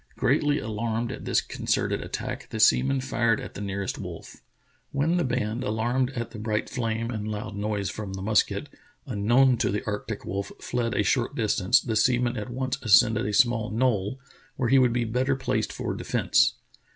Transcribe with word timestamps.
Greatly 0.17 0.57
alarmed 0.57 1.11
at 1.11 1.25
this 1.25 1.41
concerted 1.41 2.01
attack, 2.01 2.49
the 2.49 2.59
seaman 2.59 2.99
fired 2.99 3.39
at 3.39 3.53
the 3.53 3.61
nearest 3.61 3.99
wolf. 3.99 4.41
When 4.91 5.17
the 5.17 5.23
band, 5.23 5.63
alarmed 5.63 6.09
at 6.15 6.31
the 6.31 6.39
bright 6.39 6.71
flame 6.71 7.11
and 7.11 7.27
loud 7.27 7.55
noise 7.55 7.91
from 7.91 8.13
the 8.13 8.23
musket— 8.23 8.67
un 9.05 9.27
known 9.27 9.57
to 9.57 9.69
the 9.69 9.85
arctic 9.85 10.25
wolf— 10.25 10.51
fled 10.59 10.95
a 10.95 11.03
short 11.03 11.35
distance 11.35 11.79
the 11.79 11.95
sea 11.95 12.17
man 12.17 12.35
at 12.35 12.49
once 12.49 12.79
ascended 12.81 13.27
a 13.27 13.31
small 13.33 13.69
knoll 13.69 14.19
where 14.55 14.69
he 14.69 14.79
would 14.79 14.91
be 14.91 15.05
better 15.05 15.35
placed 15.35 15.71
for 15.71 15.93
defence. 15.93 16.55